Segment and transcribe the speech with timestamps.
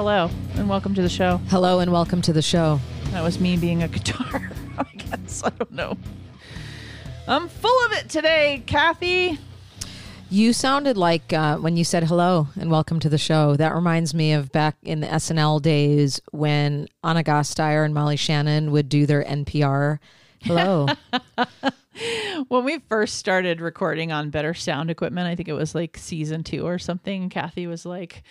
[0.00, 1.36] Hello, and welcome to the show.
[1.48, 2.80] Hello and welcome to the show.
[3.10, 4.50] That was me being a guitar.
[4.78, 5.42] I guess.
[5.44, 5.98] I don't know.
[7.28, 9.38] I'm full of it today, Kathy.
[10.30, 13.56] You sounded like uh, when you said hello and welcome to the show.
[13.56, 18.72] That reminds me of back in the SNL days when Ana Gasteyer and Molly Shannon
[18.72, 19.98] would do their NPR.
[20.40, 20.86] Hello.
[22.48, 26.42] When we first started recording on better sound equipment, I think it was like season
[26.42, 27.28] two or something.
[27.28, 28.22] Kathy was like,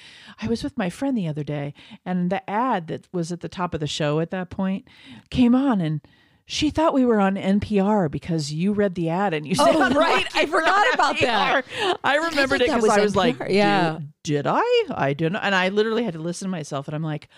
[0.42, 1.74] I was with my friend the other day,
[2.06, 4.88] and the ad that was at the top of the show at that point
[5.30, 6.02] came on, and
[6.46, 9.90] she thought we were on NPR because you read the ad and you said, Oh,
[9.92, 10.26] right.
[10.36, 11.64] I forgot about that.
[12.04, 13.16] I remembered thought it because I was NPR.
[13.16, 13.94] like, Yeah.
[14.00, 14.84] "Did- did I?
[14.92, 15.38] I didn't.
[15.38, 17.30] And I literally had to listen to myself, and I'm like,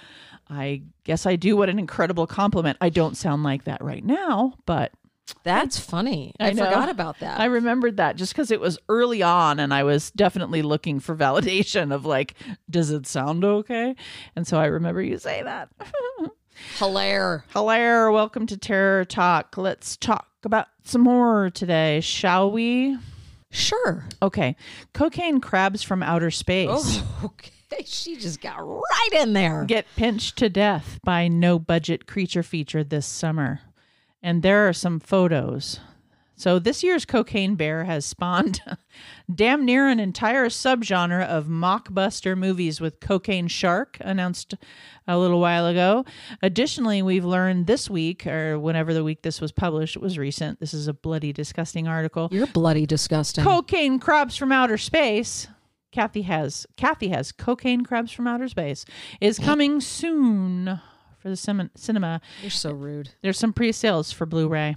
[0.49, 1.55] I guess I do.
[1.57, 2.77] What an incredible compliment.
[2.81, 4.91] I don't sound like that right now, but
[5.43, 6.33] That's funny.
[6.39, 6.65] I, know.
[6.65, 7.39] forgot about that.
[7.39, 11.15] I remembered that just because it was early on and I was definitely looking for
[11.15, 12.35] validation of like,
[12.69, 13.95] does it sound okay?
[14.35, 15.69] And so I remember you say that.
[16.77, 17.43] Hilaire.
[17.49, 19.57] Hello, welcome to Terror Talk.
[19.57, 22.97] Let's talk about some horror today, shall we?
[23.49, 24.05] Sure.
[24.21, 24.55] Okay.
[24.93, 27.83] Cocaine crabs from outer space Oh, okay.
[27.85, 29.63] She just got right in there.
[29.65, 33.61] get pinched to death by no budget creature feature this summer.
[34.23, 35.79] And there are some photos.
[36.41, 38.61] So this year's Cocaine Bear has spawned
[39.35, 44.55] damn near an entire subgenre of mockbuster movies with Cocaine Shark announced
[45.07, 46.03] a little while ago.
[46.41, 50.59] Additionally, we've learned this week or whenever the week this was published, it was recent.
[50.59, 52.27] This is a bloody disgusting article.
[52.31, 53.43] You're bloody disgusting.
[53.43, 55.47] Cocaine crabs from outer space.
[55.91, 58.83] Kathy has Kathy has cocaine crabs from outer space
[59.19, 60.79] is coming soon
[61.21, 62.21] for the cin- cinema.
[62.41, 63.11] You're so rude.
[63.21, 64.75] There's some pre-sales for Blu-ray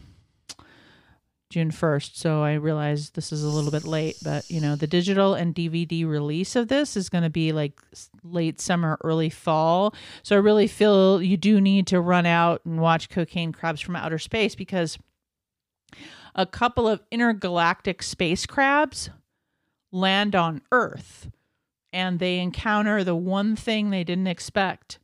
[1.51, 4.87] June 1st, so I realize this is a little bit late, but you know, the
[4.87, 7.81] digital and DVD release of this is going to be like
[8.25, 9.95] late summer, early fall.
[10.23, 13.95] So I really feel you do need to run out and watch Cocaine Crabs from
[13.95, 14.99] Outer Space because
[16.35, 19.11] a couple of intergalactic space crabs
[19.93, 21.31] land on Earth
[21.93, 24.99] and they encounter the one thing they didn't expect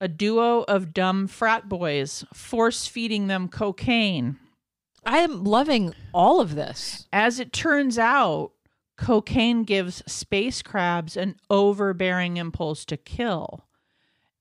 [0.00, 4.38] a duo of dumb frat boys force feeding them cocaine.
[5.04, 7.06] I am loving all of this.
[7.12, 8.52] As it turns out,
[8.96, 13.64] cocaine gives space crabs an overbearing impulse to kill.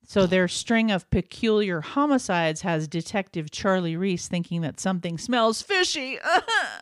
[0.06, 6.18] So their string of peculiar homicides has Detective Charlie Reese thinking that something smells fishy.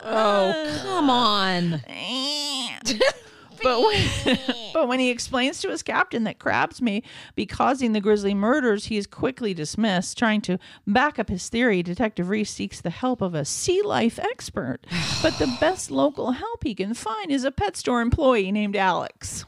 [0.09, 1.81] Oh, come on.
[3.61, 4.39] but when,
[4.73, 7.03] but when he explains to his captain that crabs may
[7.35, 10.17] be causing the grisly murders, he is quickly dismissed.
[10.17, 14.19] Trying to back up his theory, Detective Reese seeks the help of a sea life
[14.19, 14.85] expert.
[15.21, 19.45] But the best local help he can find is a pet store employee named Alex.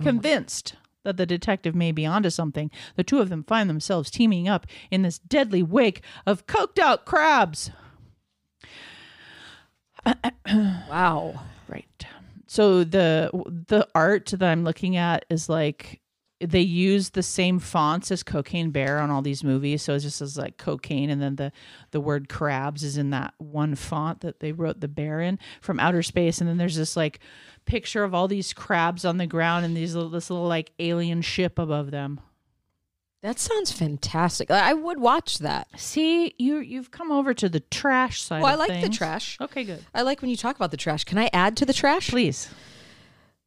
[0.00, 4.10] Oh Convinced that the detective may be onto something, the two of them find themselves
[4.10, 7.70] teaming up in this deadly wake of coked out crabs.
[10.46, 11.40] Wow.
[11.68, 12.06] Right.
[12.54, 13.30] So the
[13.66, 16.00] the art that I'm looking at is like
[16.38, 19.82] they use the same fonts as Cocaine Bear on all these movies.
[19.82, 21.50] So it just says like cocaine, and then the
[21.90, 25.80] the word crabs is in that one font that they wrote the bear in from
[25.80, 26.40] outer space.
[26.40, 27.18] And then there's this like
[27.64, 31.22] picture of all these crabs on the ground and these little, this little like alien
[31.22, 32.20] ship above them.
[33.24, 34.50] That sounds fantastic.
[34.50, 35.68] I would watch that.
[35.80, 38.42] See, you you've come over to the trash side.
[38.42, 39.38] Well, I like the trash.
[39.40, 39.82] Okay, good.
[39.94, 41.04] I like when you talk about the trash.
[41.04, 42.10] Can I add to the trash?
[42.10, 42.50] Please.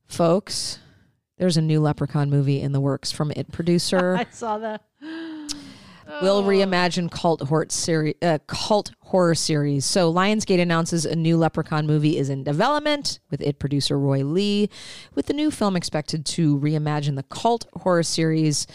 [0.08, 0.80] Folks,
[1.38, 4.16] there's a new Leprechaun movie in the works from It producer.
[4.20, 4.82] I saw that.
[6.22, 8.16] will reimagine cult horror series.
[8.22, 9.86] Uh, cult horror series.
[9.86, 14.70] So Lionsgate announces a new Leprechaun movie is in development with it producer Roy Lee,
[15.14, 18.66] with the new film expected to reimagine the cult horror series.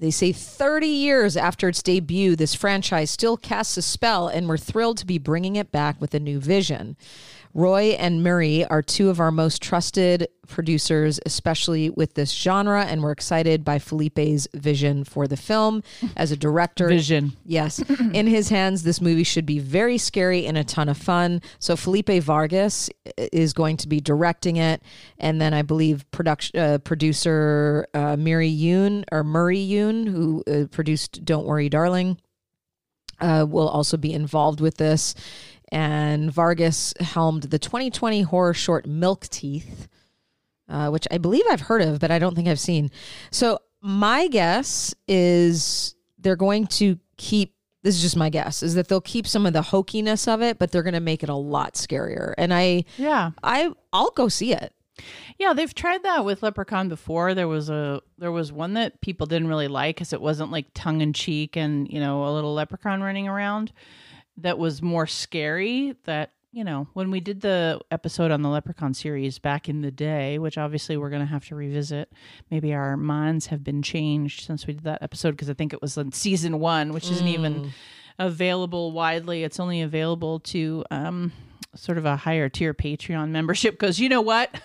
[0.00, 4.56] They say 30 years after its debut, this franchise still casts a spell, and we're
[4.56, 6.96] thrilled to be bringing it back with a new vision.
[7.54, 13.02] Roy and Murray are two of our most trusted producers, especially with this genre, and
[13.02, 15.82] we're excited by Felipe's vision for the film
[16.16, 16.88] as a director.
[16.88, 17.32] Vision.
[17.44, 17.78] Yes.
[18.12, 21.42] In his hands, this movie should be very scary and a ton of fun.
[21.58, 24.82] So Felipe Vargas is going to be directing it,
[25.18, 30.66] and then I believe production uh, producer uh, Miri Yoon or Murray Yoon, who uh,
[30.70, 32.18] produced "Don't Worry, Darling,"
[33.20, 35.14] uh, will also be involved with this.
[35.70, 39.88] And Vargas helmed the 2020 horror short Milk Teeth,
[40.68, 42.90] uh, which I believe I've heard of, but I don't think I've seen.
[43.30, 47.54] So my guess is they're going to keep.
[47.82, 50.58] This is just my guess is that they'll keep some of the hokiness of it,
[50.58, 52.34] but they're going to make it a lot scarier.
[52.36, 53.30] And I, Yeah.
[53.42, 54.74] I, I'll go see it.
[55.38, 57.34] Yeah, they've tried that with Leprechaun before.
[57.34, 60.66] There was a there was one that people didn't really like because it wasn't like
[60.74, 63.72] tongue in cheek and you know a little leprechaun running around.
[64.38, 65.94] That was more scary.
[66.04, 69.90] That you know when we did the episode on the Leprechaun series back in the
[69.90, 72.12] day, which obviously we're going to have to revisit.
[72.50, 75.82] Maybe our minds have been changed since we did that episode because I think it
[75.82, 77.70] was in season one, which isn't even mm.
[78.18, 79.44] Available widely.
[79.44, 81.32] It's only available to um,
[81.74, 84.60] sort of a higher tier Patreon membership because you know what?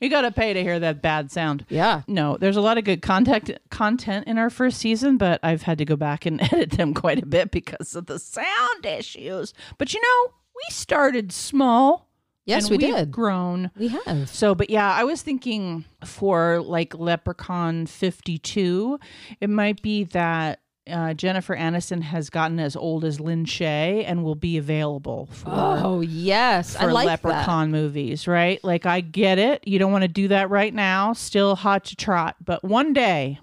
[0.00, 1.64] You got to pay to hear that bad sound.
[1.68, 2.02] Yeah.
[2.06, 5.78] No, there's a lot of good content content in our first season, but I've had
[5.78, 9.52] to go back and edit them quite a bit because of the sound issues.
[9.76, 12.06] But you know, we started small.
[12.44, 13.10] Yes, and we we've did.
[13.10, 13.70] Grown.
[13.76, 14.30] We have.
[14.30, 18.98] So, but yeah, I was thinking for like Leprechaun 52,
[19.42, 24.24] it might be that uh, Jennifer Aniston has gotten as old as Lin Shaye and
[24.24, 28.62] will be available for, Oh yes, I for like Leprechaun movies, right?
[28.64, 29.66] Like, I get it.
[29.66, 31.12] You don't want to do that right now.
[31.12, 32.36] Still hot to trot.
[32.44, 33.38] But one day,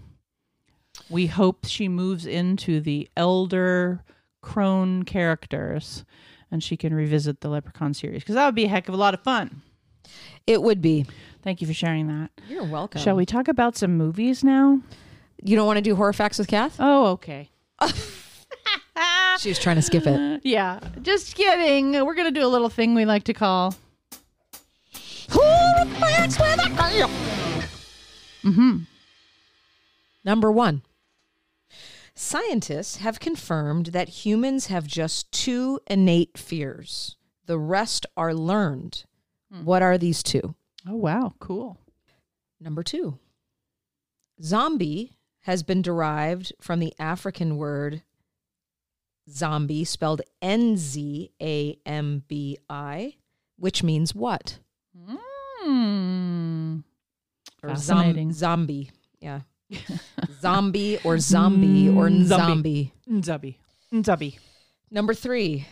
[1.09, 4.03] we hope she moves into the elder
[4.41, 6.05] crone characters
[6.51, 8.97] and she can revisit the Leprechaun series because that would be a heck of a
[8.97, 9.61] lot of fun.
[10.47, 11.05] It would be.
[11.41, 12.31] Thank you for sharing that.
[12.47, 13.01] You're welcome.
[13.01, 14.81] Shall we talk about some movies now?
[15.43, 16.77] You don't want to do horror facts with Kath?
[16.79, 17.49] Oh, okay.
[19.39, 20.41] She was trying to skip it.
[20.45, 21.91] Yeah, just kidding.
[22.05, 23.75] We're going to do a little thing we like to call.
[28.43, 28.77] Mm-hmm.
[30.23, 30.83] Number one.
[32.13, 37.17] Scientists have confirmed that humans have just two innate fears.
[37.45, 39.03] The rest are learned.
[39.63, 40.55] What are these two?
[40.87, 41.33] Oh, wow.
[41.39, 41.77] Cool.
[42.59, 43.19] Number two.
[44.41, 48.01] Zombie has been derived from the African word
[49.29, 53.15] zombie, spelled N Z A M B I,
[53.57, 54.59] which means what?
[54.95, 56.77] Hmm.
[57.63, 58.33] Or Fascinating.
[58.33, 58.91] zombie.
[59.19, 59.41] Yeah.
[60.41, 62.93] zombie or zombie or Mm, zombie.
[63.23, 63.59] zombie.
[63.91, 64.37] Nzubby.
[64.91, 65.65] Number three.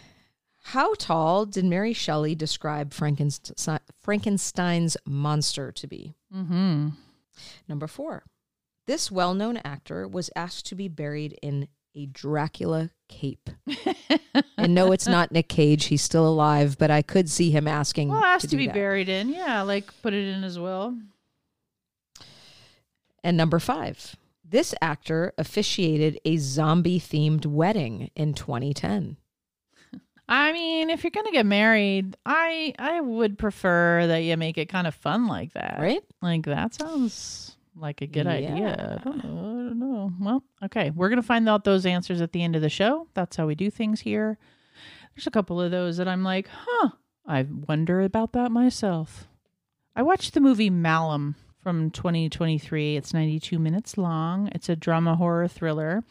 [0.66, 6.16] How tall did Mary Shelley describe Frankenstein, Frankenstein's monster to be?
[6.34, 6.90] Mm-hmm.
[7.68, 8.24] Number four.
[8.86, 13.50] This well known actor was asked to be buried in a Dracula cape.
[14.58, 15.86] and no, it's not Nick Cage.
[15.86, 18.10] He's still alive, but I could see him asking.
[18.10, 18.74] Well, it has to, be that.
[18.74, 19.30] buried in.
[19.30, 20.98] Yeah, like put it in as well.
[23.24, 24.16] And number five.
[24.44, 29.18] This actor officiated a zombie themed wedding in 2010.
[30.28, 34.58] I mean, if you're going to get married, I I would prefer that you make
[34.58, 35.78] it kind of fun like that.
[35.80, 36.04] Right?
[36.22, 38.32] Like that sounds like a good Yeah.
[38.32, 39.00] idea.
[39.02, 39.30] I don't know.
[39.40, 40.12] I don't know.
[40.20, 40.92] Well, okay.
[40.92, 43.08] We're going to find out those answers at the end of the show.
[43.14, 44.38] That's how we do things here.
[45.16, 46.90] There's a couple of those that I'm like, huh,
[47.26, 49.28] I wonder about that myself.
[49.96, 52.96] I watched the movie Malum from 2023.
[52.98, 54.50] It's 92 minutes long.
[54.54, 56.04] It's a drama horror thriller.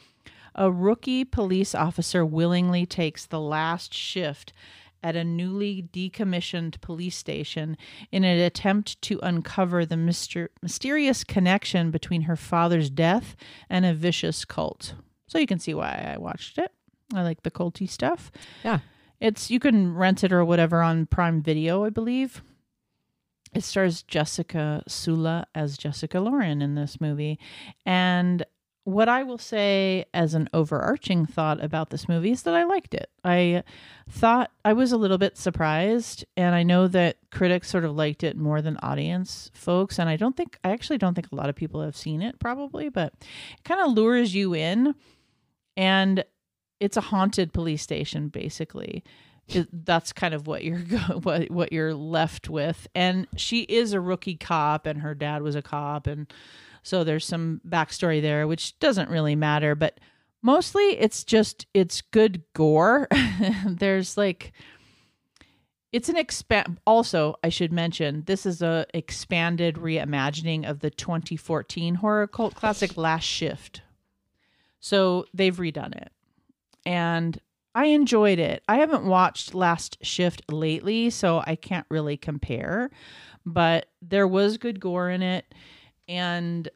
[0.55, 4.53] A rookie police officer willingly takes the last shift
[5.03, 7.77] at a newly decommissioned police station
[8.11, 13.37] in an attempt to uncover the myster- mysterious connection between her father's death
[13.69, 14.95] and a vicious cult.
[15.27, 16.73] So you can see why I watched it.
[17.15, 18.31] I like the culty stuff.
[18.65, 18.81] Yeah.
[19.21, 22.43] It's you can rent it or whatever on Prime Video, I believe.
[23.55, 27.39] It stars Jessica Sula as Jessica Lauren in this movie.
[27.85, 28.45] And
[28.85, 32.95] what I will say as an overarching thought about this movie is that I liked
[32.95, 33.11] it.
[33.23, 33.63] I
[34.11, 38.25] thought I was a little bit surprised, and I know that critics sort of liked
[38.25, 40.01] it more than audience folks.
[40.01, 42.41] And I don't think, I actually don't think a lot of people have seen it
[42.41, 44.97] probably, but it kind of lures you in.
[45.77, 46.25] And
[46.81, 49.05] it's a haunted police station, basically.
[49.73, 52.89] That's kind of what you're go- what what you're left with.
[52.97, 56.33] And she is a rookie cop, and her dad was a cop, and
[56.83, 59.75] so there's some backstory there, which doesn't really matter.
[59.75, 60.01] But
[60.43, 63.09] mostly, it's just it's good gore.
[63.67, 64.53] there's like
[65.93, 66.81] it's an expand.
[66.87, 72.97] Also, I should mention this is a expanded reimagining of the 2014 horror cult classic
[72.97, 73.83] Last Shift.
[74.81, 76.11] So they've redone it,
[76.85, 77.39] and
[77.75, 78.65] I enjoyed it.
[78.69, 82.91] I haven't watched Last Shift lately, so I can't really compare,
[83.47, 85.45] but there was good gore in it
[86.13, 86.69] and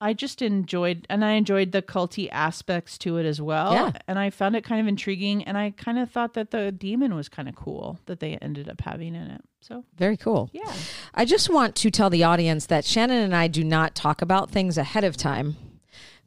[0.00, 3.72] I just enjoyed and I enjoyed the culty aspects to it as well.
[3.72, 3.92] Yeah.
[4.06, 7.14] And I found it kind of intriguing and I kind of thought that the demon
[7.14, 9.40] was kind of cool that they ended up having in it.
[9.62, 10.50] So, Very cool.
[10.52, 10.70] yeah.
[11.14, 14.50] I just want to tell the audience that Shannon and I do not talk about
[14.50, 15.56] things ahead of time.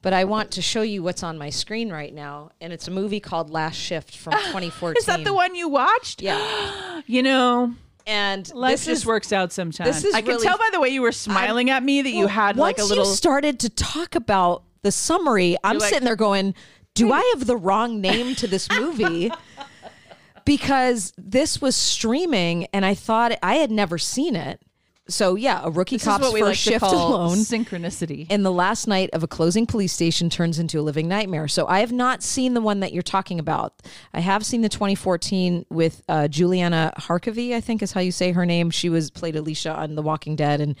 [0.00, 2.90] But I want to show you what's on my screen right now, and it's a
[2.92, 4.94] movie called Last Shift from 2014.
[4.96, 6.22] Is that the one you watched?
[6.22, 7.02] Yeah.
[7.06, 7.74] You know,
[8.08, 9.96] and Life this just is works out sometimes.
[9.96, 12.10] this is I can really- tell by the way you were smiling at me that
[12.10, 13.04] you had once like a little.
[13.04, 16.54] you started to talk about the summary, I'm like- sitting there going,
[16.94, 17.12] "Do hmm.
[17.12, 19.30] I have the wrong name to this movie?"
[20.44, 24.62] because this was streaming, and I thought I had never seen it.
[25.08, 27.38] So yeah, a rookie this is cop's first like to shift alone.
[27.38, 28.26] synchronicity.
[28.28, 31.48] And the last night of a closing police station turns into a living nightmare.
[31.48, 33.74] So I have not seen the one that you're talking about.
[34.12, 38.32] I have seen the 2014 with uh, Juliana Harkavy, I think is how you say
[38.32, 38.70] her name.
[38.70, 40.76] She was played Alicia on The Walking Dead, and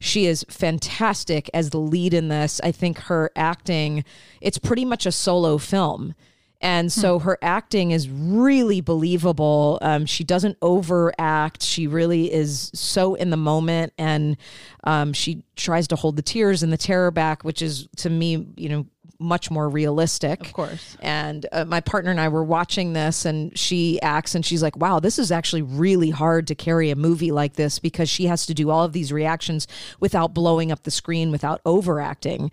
[0.00, 2.60] she is fantastic as the lead in this.
[2.62, 4.04] I think her acting,
[4.40, 6.14] it's pretty much a solo film.
[6.60, 9.78] And so her acting is really believable.
[9.82, 11.62] Um, she doesn't overact.
[11.62, 14.36] She really is so in the moment, and
[14.84, 18.46] um, she tries to hold the tears and the terror back, which is to me,
[18.56, 18.86] you know,
[19.18, 20.40] much more realistic.
[20.40, 20.96] Of course.
[21.00, 24.76] And uh, my partner and I were watching this, and she acts, and she's like,
[24.76, 28.46] "Wow, this is actually really hard to carry a movie like this because she has
[28.46, 29.66] to do all of these reactions
[30.00, 32.50] without blowing up the screen, without overacting."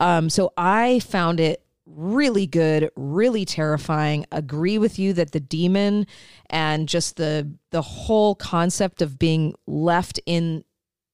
[0.00, 4.26] Um, so I found it really good, really terrifying.
[4.32, 6.06] Agree with you that the demon
[6.50, 10.64] and just the the whole concept of being left in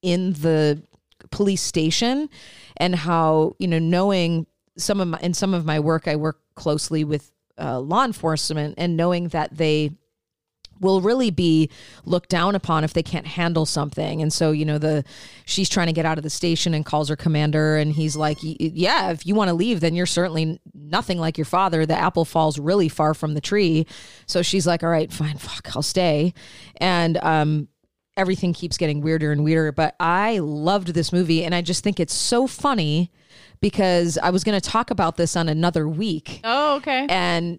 [0.03, 0.83] in the
[1.31, 2.29] police station
[2.77, 6.41] and how you know knowing some of my in some of my work I work
[6.55, 9.93] closely with uh, law enforcement and knowing that they
[10.81, 11.71] will really be
[12.05, 14.21] looked down upon if they can't handle something.
[14.21, 15.05] And so you know the
[15.45, 18.39] she's trying to get out of the station and calls her commander and he's like
[18.41, 21.87] yeah if you want to leave then you're certainly nothing like your father.
[21.87, 23.87] The apple falls really far from the tree.
[24.27, 26.35] So she's like all right fine fuck i'll stay.
[26.77, 27.69] And um
[28.17, 31.99] everything keeps getting weirder and weirder but i loved this movie and i just think
[31.99, 33.11] it's so funny
[33.63, 36.41] because i was going to talk about this on another week.
[36.45, 37.07] Oh, okay.
[37.09, 37.59] and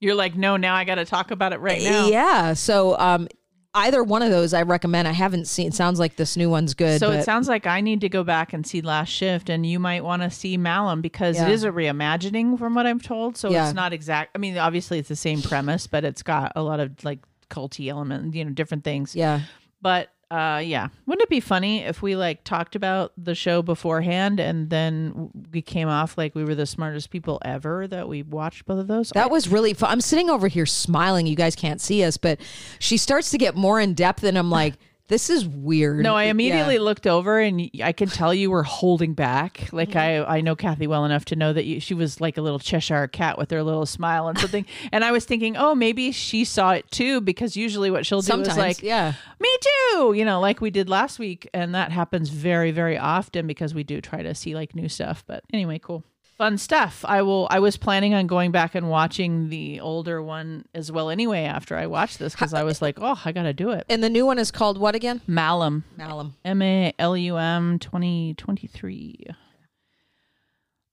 [0.00, 2.06] You're like, no, now I got to talk about it right now.
[2.08, 2.54] yeah.
[2.54, 3.28] So um,
[3.74, 5.06] either one of those I recommend.
[5.06, 5.68] I haven't seen.
[5.68, 6.98] It sounds like this new one's good.
[7.00, 9.64] So but it sounds like I need to go back and see Last Shift, and
[9.66, 11.46] you might want to see Malum because Yeah.
[11.48, 13.36] it is a reimagining from what I'm told.
[13.36, 13.66] So Yeah.
[13.66, 14.30] it's not exact.
[14.34, 17.88] I mean, obviously it's the same premise, but it's got a lot of like culty
[17.90, 19.14] element, you know, different things.
[19.14, 19.40] yeah.
[19.82, 24.38] But uh, yeah, wouldn't it be funny if we like talked about the show beforehand
[24.38, 28.64] and then we came off like we were the smartest people ever that we watched
[28.66, 29.10] both of those?
[29.10, 29.90] That was really fun.
[29.90, 31.26] I'm sitting over here smiling.
[31.26, 32.40] You guys can't see us, but
[32.78, 34.74] she starts to get more in depth, and I'm like,
[35.08, 36.04] this is weird.
[36.04, 36.82] No, I immediately Yeah.
[36.82, 39.68] looked over and I could tell you were holding back.
[39.72, 42.42] Like I, I know Kathy well enough to know that you, she was like a
[42.42, 44.64] little Cheshire cat with her little smile and something.
[44.92, 48.26] and I was thinking, oh, maybe she saw it too, because usually what she'll do
[48.26, 49.14] Sometimes, is like, yeah.
[49.40, 53.46] me too, you know, like we did last week, and that happens very, very often
[53.46, 55.24] because we do try to see like new stuff.
[55.26, 56.04] But anyway, cool.
[56.22, 57.04] Fun stuff.
[57.06, 57.46] I will.
[57.50, 61.10] I was planning on going back and watching the older one as well.
[61.10, 63.84] Anyway, after I watched this, because I was like, "Oh, I got to do it."
[63.90, 65.20] And the new one is called what again?
[65.26, 66.34] Malum, Malum.
[66.44, 69.26] M A L U M 2023.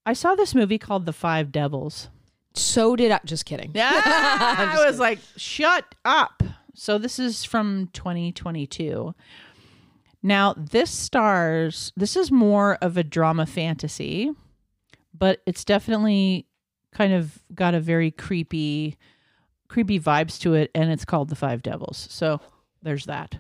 [0.06, 2.10] I saw this movie called The Five Devils.
[2.54, 3.20] So did I.
[3.24, 3.72] Just kidding.
[3.74, 3.90] Yeah.
[4.04, 6.44] I was like, shut up.
[6.80, 9.16] So this is from 2022.
[10.22, 14.32] Now, this stars, this is more of a drama fantasy,
[15.12, 16.46] but it's definitely
[16.94, 18.96] kind of got a very creepy,
[19.68, 22.08] creepy vibes to it, and it's called The Five Devils.
[22.12, 22.40] So
[22.84, 23.40] there's that.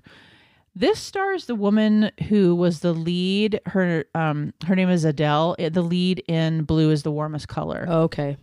[0.73, 3.59] This stars the woman who was the lead.
[3.67, 5.55] Her um her name is Adele.
[5.57, 7.87] The lead in Blue is the Warmest Color.
[7.87, 8.37] Okay.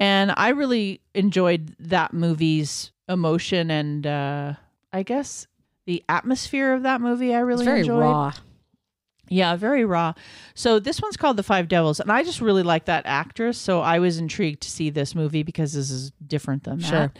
[0.00, 4.54] And I really enjoyed that movie's emotion and uh
[4.92, 5.46] I guess
[5.86, 8.00] the atmosphere of that movie I really It's very enjoyed.
[8.00, 8.32] raw.
[9.28, 10.14] Yeah, very raw.
[10.54, 13.56] So this one's called The Five Devils, and I just really like that actress.
[13.58, 16.90] So I was intrigued to see this movie because this is different than Sure.
[16.98, 17.18] that.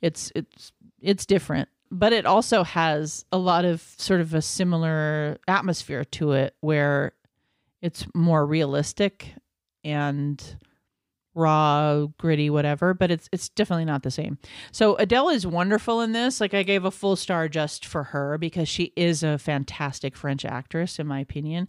[0.00, 5.38] It's it's it's different, but it also has a lot of sort of a similar
[5.48, 7.12] atmosphere to it, where
[7.82, 9.32] it's more realistic
[9.82, 10.40] and
[11.38, 12.92] raw, gritty, whatever.
[12.92, 14.38] But it's it's definitely not the same.
[14.72, 16.40] So Adele is wonderful in this.
[16.40, 20.44] Like I gave a full star just for her because she is a fantastic French
[20.44, 21.68] actress, in my opinion.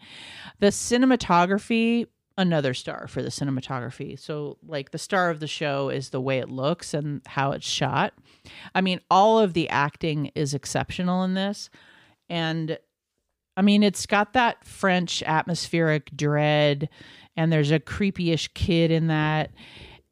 [0.59, 2.07] The cinematography,
[2.37, 4.17] another star for the cinematography.
[4.17, 7.67] So like the star of the show is the way it looks and how it's
[7.67, 8.13] shot.
[8.73, 11.69] I mean, all of the acting is exceptional in this.
[12.29, 12.77] And
[13.57, 16.87] I mean, it's got that French atmospheric dread,
[17.39, 19.51] and there's a creepy-ish kid in that,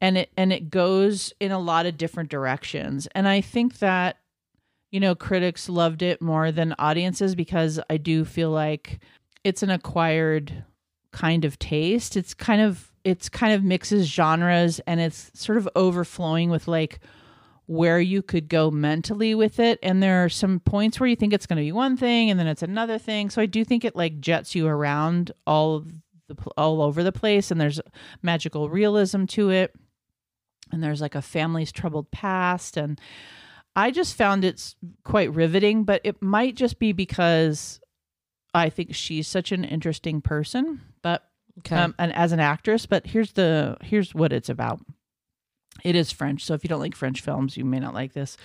[0.00, 3.06] and it and it goes in a lot of different directions.
[3.14, 4.16] And I think that
[4.90, 9.00] you know critics loved it more than audiences because I do feel like
[9.44, 10.64] it's an acquired
[11.12, 12.16] kind of taste.
[12.16, 16.98] It's kind of it's kind of mixes genres and it's sort of overflowing with like
[17.66, 21.34] where you could go mentally with it and there are some points where you think
[21.34, 23.84] it's going to be one thing and then it's another thing so i do think
[23.84, 25.92] it like jets you around all of
[26.28, 27.80] the all over the place and there's
[28.22, 29.74] magical realism to it
[30.70, 33.00] and there's like a family's troubled past and
[33.74, 37.80] i just found it's quite riveting but it might just be because
[38.54, 41.24] i think she's such an interesting person but
[41.60, 41.74] Okay.
[41.74, 42.86] um, and as an actress.
[42.86, 44.78] But here's the here's what it's about.
[45.82, 48.36] It is French, so if you don't like French films, you may not like this.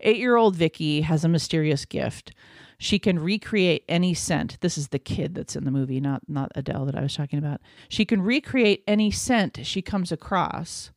[0.00, 2.34] Eight year old Vicky has a mysterious gift.
[2.82, 4.56] She can recreate any scent.
[4.62, 7.38] This is the kid that's in the movie, not not Adele that I was talking
[7.38, 7.60] about.
[7.90, 10.90] She can recreate any scent she comes across,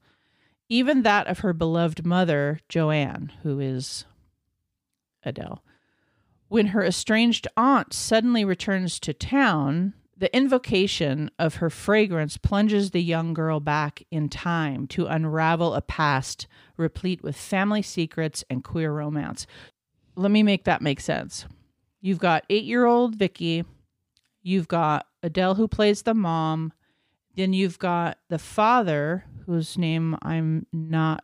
[0.69, 4.05] even that of her beloved mother, Joanne, who is
[5.23, 5.61] Adele.
[6.47, 13.03] When her estranged aunt suddenly returns to town, the invocation of her fragrance plunges the
[13.03, 16.47] young girl back in time to unravel a past
[16.77, 19.45] replete with family secrets and queer romance.
[20.15, 21.45] Let me make that make sense.
[22.03, 23.63] You've got eight year old Vicky,
[24.41, 26.73] you've got Adele, who plays the mom,
[27.37, 31.23] then you've got the father, whose name I'm not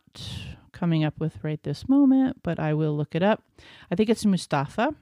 [0.72, 3.42] coming up with right this moment, but I will look it up.
[3.90, 4.94] I think it's Mustafa.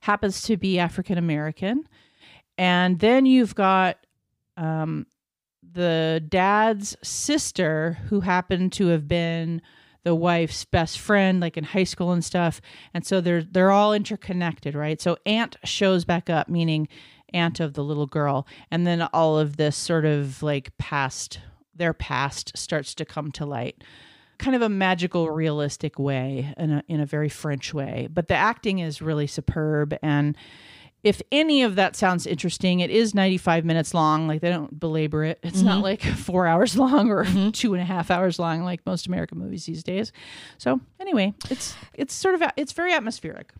[0.00, 1.86] Happens to be African American.
[2.56, 3.98] And then you've got
[4.56, 5.06] um,
[5.74, 9.60] the dad's sister, who happened to have been
[10.04, 12.60] the wife's best friend, like in high school and stuff.
[12.94, 15.00] And so they're they're all interconnected, right?
[15.00, 16.88] So aunt shows back up, meaning
[17.34, 21.40] aunt of the little girl, and then all of this sort of like past
[21.74, 23.82] their past starts to come to light
[24.38, 28.34] kind of a magical realistic way in a, in a very french way but the
[28.34, 30.36] acting is really superb and
[31.04, 34.26] if any of that sounds interesting it is 95 minutes long.
[34.26, 35.38] Like they don't belabor it.
[35.42, 39.06] It's not like four hours long or two and a half hours long like most
[39.06, 40.12] american movies these days.
[40.58, 43.52] So anyway it's it's sort of it's very atmospheric.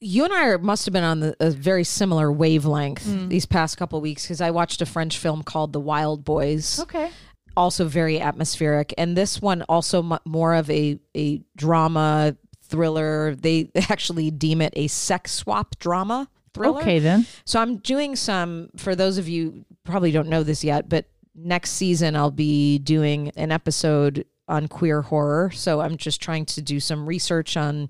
[0.00, 3.28] You and I are, must have been on the, a very similar wavelength Mm.
[3.30, 6.78] these past couple weeks because I watched a French film called The Wild Boys.
[6.80, 7.10] okay.
[7.56, 8.92] Also very atmospheric.
[8.98, 13.34] And this one also mu more of a a drama thriller.
[13.34, 18.70] They actually deem it a sex swap drama thriller okay then so i'm doing some
[18.76, 23.30] for those of you probably don't know this yet but next season i'll be doing
[23.36, 27.88] an episode on queer horror so i'm just trying to do some research on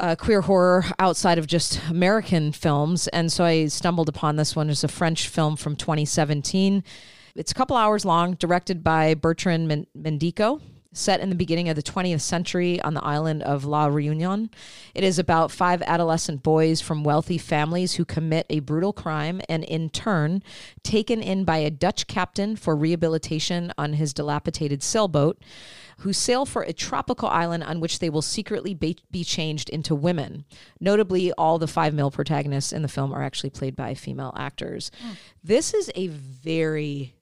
[0.00, 3.06] uh, queer horror outside of just American films.
[3.08, 4.70] And so I stumbled upon this one.
[4.70, 6.82] It's a French film from 2017.
[7.34, 10.60] It's a couple hours long, directed by Bertrand Mandico,
[10.94, 14.50] set in the beginning of the 20th century on the island of La Réunion.
[14.94, 19.64] It is about five adolescent boys from wealthy families who commit a brutal crime and,
[19.64, 20.42] in turn,
[20.82, 25.42] taken in by a Dutch captain for rehabilitation on his dilapidated sailboat
[25.98, 29.94] who sail for a tropical island on which they will secretly be, be changed into
[29.94, 30.44] women.
[30.80, 34.90] Notably, all the five male protagonists in the film are actually played by female actors.
[35.00, 35.12] Hmm.
[35.42, 37.14] This is a very,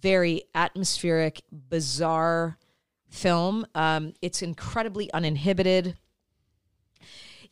[0.00, 2.58] very atmospheric, bizarre
[3.12, 3.66] film.
[3.74, 5.96] Um, it's incredibly uninhibited.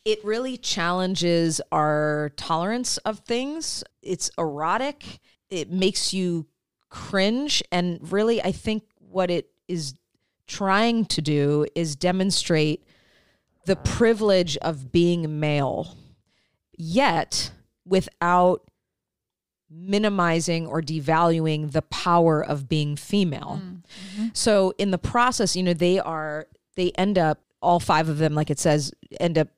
[0.04, 3.84] It really challenges our tolerance of things.
[4.02, 5.20] It's erotic.
[5.50, 6.46] It makes you
[6.88, 7.62] cringe.
[7.70, 9.94] And really, I think what it is
[10.46, 12.84] trying to do is demonstrate
[13.66, 15.96] the privilege of being male,
[16.76, 17.52] yet
[17.84, 18.69] without
[19.70, 23.60] minimizing or devaluing the power of being female.
[24.18, 24.36] Mm.
[24.36, 28.34] So in the process, you know, they are they end up all five of them
[28.34, 29.48] like it says end up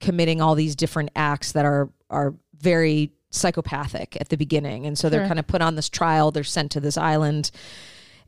[0.00, 4.86] committing all these different acts that are are very psychopathic at the beginning.
[4.86, 5.28] And so they're Sure.
[5.28, 7.50] kind of put on this trial, they're sent to this island.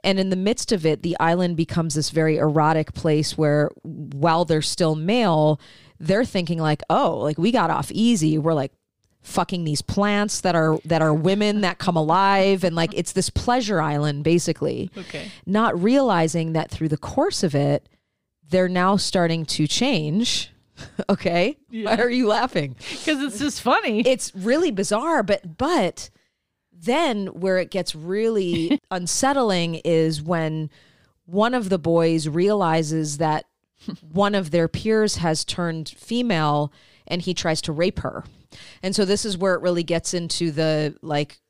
[0.05, 4.45] And in the midst of it, the island becomes this very erotic place where while
[4.45, 5.61] they're still male,
[5.99, 8.37] they're thinking like, "Oh, like we got off easy.
[8.39, 8.73] We're like
[9.23, 13.31] fucking these plants that are that are women that come alive and like it's this
[13.31, 17.89] pleasure island basically." okay Not realizing that through the course of it,
[18.49, 20.51] they're now starting to change.
[21.09, 21.57] okay?
[21.71, 22.77] Why are you laughing?
[22.91, 26.11] because it's just funny it's really bizarre but but
[26.73, 30.69] then where it gets really unsettling is when
[31.27, 33.45] one of the boys realizes that
[34.01, 36.73] one of their peers has turned female
[37.07, 38.25] and he tries to rape her
[38.83, 41.41] and so this is where it really gets into the like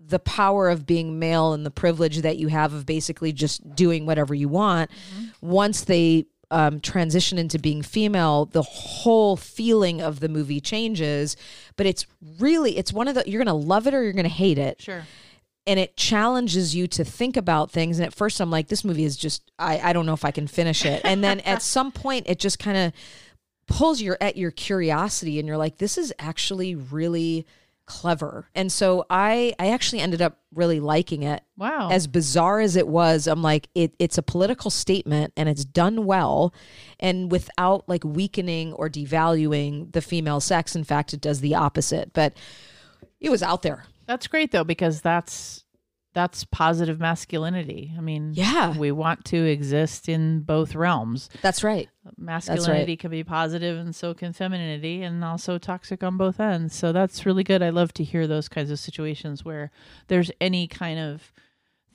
[0.00, 4.06] the power of being male and the privilege that you have of basically just doing
[4.06, 4.90] whatever you want
[5.40, 11.36] once they um, transition into being female the whole feeling of the movie changes
[11.76, 12.06] but it's
[12.38, 15.04] really it's one of the you're gonna love it or you're gonna hate it sure
[15.66, 17.98] and it challenges you to think about things.
[17.98, 20.30] And at first, I'm like, this movie is just, I, I don't know if I
[20.30, 21.00] can finish it.
[21.04, 22.92] And then at some point, it just kind of
[23.66, 27.46] pulls your at your curiosity, and you're like, this is actually really
[27.86, 28.48] clever.
[28.54, 31.42] And so I I actually ended up really liking it.
[31.58, 31.90] Wow.
[31.90, 36.06] As bizarre as it was, I'm like it it's a political statement and it's done
[36.06, 36.54] well
[36.98, 40.74] and without like weakening or devaluing the female sex.
[40.74, 42.14] In fact, it does the opposite.
[42.14, 42.34] But
[43.20, 43.84] it was out there.
[44.06, 45.64] That's great though because that's
[46.14, 47.92] that's positive masculinity.
[47.98, 48.78] I mean, Yeah.
[48.78, 51.28] we want to exist in both realms.
[51.42, 51.88] That's right.
[52.16, 56.74] Masculinity can be positive and so can femininity and also toxic on both ends.
[56.74, 57.62] So that's really good.
[57.62, 59.70] I love to hear those kinds of situations where
[60.08, 61.32] there's any kind of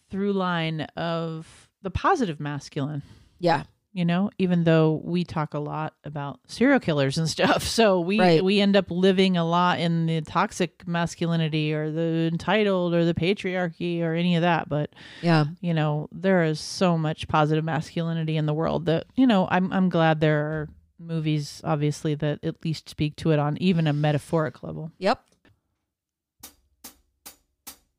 [0.09, 3.03] through line of the positive masculine.
[3.39, 3.63] Yeah.
[3.91, 8.19] You know even though we talk a lot about serial killers and stuff so we
[8.19, 8.43] Right.
[8.43, 13.15] we end up living a lot in the toxic masculinity or the entitled or the
[13.15, 15.45] patriarchy or any of that but Yeah.
[15.61, 19.73] you know there is so much positive masculinity in the world that you know i'm
[19.73, 23.93] i'm glad there are movies obviously that at least speak to it on even a
[23.93, 25.23] metaphoric level Yep.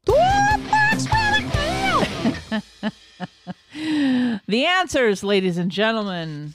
[4.46, 6.54] the answers ladies and gentlemen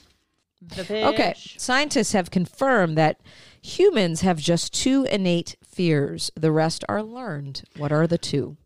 [0.61, 1.33] the Okay.
[1.57, 3.21] Scientists have confirmed that
[3.61, 6.31] humans have just two innate fears.
[6.35, 7.63] The rest are learned.
[7.77, 8.57] What are the two?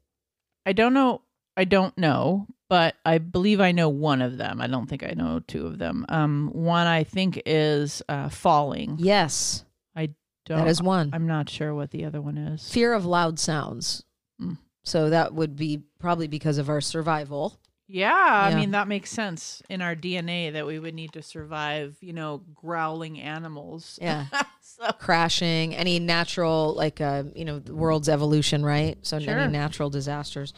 [0.65, 1.21] I don't know.
[1.57, 4.61] I don't know, but I believe I know one of them.
[4.61, 6.05] I don't think I know two of them.
[6.07, 8.95] Um, one I think is uh, falling.
[8.97, 10.09] Yes, I
[10.45, 11.09] Don't, that is one.
[11.11, 12.69] I'm not sure what the other one is.
[12.69, 14.03] Fear of loud sounds.
[14.41, 14.57] Mm.
[14.85, 17.59] So that would be probably because of our survival.
[17.91, 18.55] Yeah, I Yeah.
[18.55, 21.97] mean that makes sense in our DNA that we would need to survive.
[22.01, 23.97] You know, growling animals.
[23.99, 24.25] Yeah.
[24.61, 28.97] so, Crashing, any natural, like, uh, you know, the world's evolution, right?
[29.01, 29.39] So Sure.
[29.39, 30.53] any natural disasters.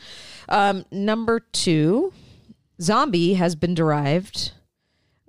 [0.49, 2.11] Um, number two,
[2.81, 4.51] zombie has been derived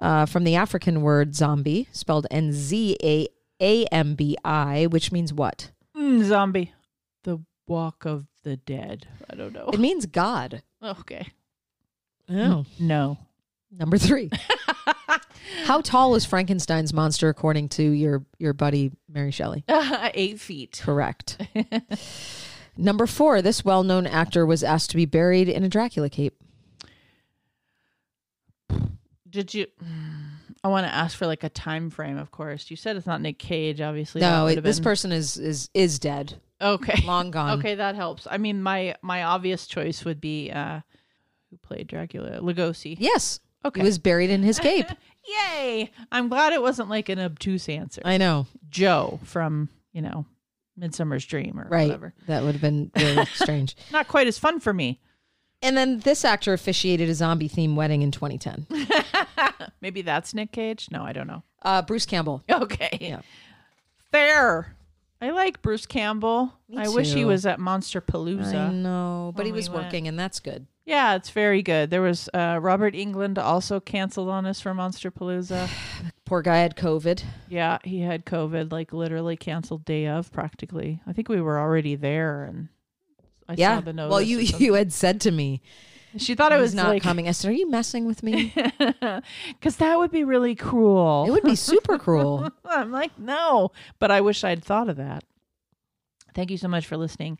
[0.00, 3.28] uh, from the African word zombie, spelled N Z A
[3.60, 5.70] A M B I, which means what?
[5.96, 6.72] mm, zombie,
[7.22, 7.38] the
[7.68, 9.06] walk of the dead.
[9.30, 9.70] I don't know.
[9.72, 10.62] It means God.
[10.82, 11.28] okay.
[12.30, 12.64] Oh.
[12.78, 13.18] No.
[13.70, 14.30] Number three.
[15.64, 19.64] How tall is Frankenstein's monster according to your your buddy Mary Shelley?
[20.14, 20.80] Eight feet.
[20.82, 21.40] Correct.
[22.76, 26.34] Number four, this well known actor was asked to be buried in a Dracula cape.
[29.28, 29.66] Did you?
[30.64, 32.18] I want to ask for like a time frame.
[32.18, 33.80] Of course, you said it's not Nick Cage.
[33.80, 36.40] Obviously, No, it, this person is is is dead.
[36.60, 37.04] Okay.
[37.04, 37.58] Long gone.
[37.58, 38.26] Okay, that helps.
[38.30, 40.80] I mean, my my obvious choice would be uh
[41.52, 42.96] who played Dracula, Lugosi.
[42.98, 43.38] Yes.
[43.64, 43.80] Okay.
[43.82, 44.86] He was buried in his cape.
[45.54, 45.92] Yay!
[46.10, 48.02] I'm glad it wasn't like an obtuse answer.
[48.04, 48.48] I know.
[48.70, 50.26] Joe from you know
[50.76, 51.86] Midsummer's Dream or Right.
[51.86, 52.14] whatever.
[52.26, 53.76] That would have been really strange.
[53.92, 54.98] Not quite as fun for me.
[55.64, 58.66] And then this actor officiated a zombie themed wedding in 2010.
[59.80, 60.88] Maybe that's Nick Cage.
[60.90, 61.44] No, I don't know.
[61.62, 62.42] Uh, Bruce Campbell.
[62.50, 62.98] Okay.
[63.00, 63.20] Yeah.
[64.10, 64.74] Fair.
[65.20, 66.52] I like Bruce Campbell.
[66.68, 68.70] Me I wish he was at Monsterpalooza.
[68.70, 70.66] I know, but he we was working, and that's good.
[70.84, 71.90] Yeah, it's very good.
[71.90, 75.68] There was uh, Robert Englund also canceled on us for Monsterpalooza.
[76.24, 77.22] Poor guy had COVID.
[77.48, 81.00] yeah, he had COVID, like literally canceled day of practically.
[81.06, 82.68] I think we were already there, and
[83.48, 83.76] I yeah.
[83.76, 84.10] saw the notice.
[84.10, 85.62] well, you you had said to me
[86.16, 87.28] she thought I was not like, coming.
[87.28, 88.52] I said, "Are you messing with me?
[89.48, 91.24] because that would be really cruel.
[91.26, 95.24] it would be super cruel." I'm like, no, but I wish I'd thought of that.
[96.34, 97.38] Thank you so much for listening.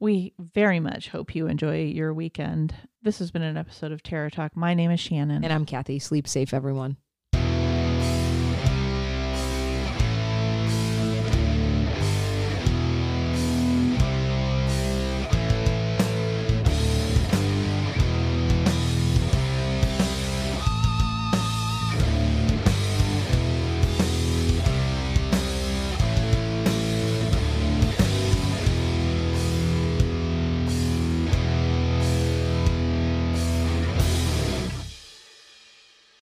[0.00, 2.74] We very much hope you enjoy your weekend.
[3.02, 4.56] This has been an episode of Terror Talk.
[4.56, 5.44] My name is Shannon.
[5.44, 5.98] And I'm Kathy.
[5.98, 6.96] Sleep safe, everyone.